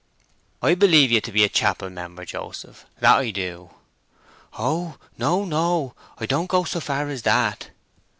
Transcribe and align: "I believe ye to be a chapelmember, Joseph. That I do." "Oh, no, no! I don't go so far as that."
"I 0.63 0.73
believe 0.73 1.11
ye 1.11 1.21
to 1.21 1.31
be 1.31 1.43
a 1.43 1.47
chapelmember, 1.47 2.25
Joseph. 2.25 2.85
That 3.01 3.19
I 3.19 3.29
do." 3.29 3.69
"Oh, 4.57 4.97
no, 5.19 5.45
no! 5.45 5.93
I 6.17 6.25
don't 6.25 6.47
go 6.49 6.63
so 6.63 6.79
far 6.79 7.07
as 7.09 7.21
that." 7.21 7.69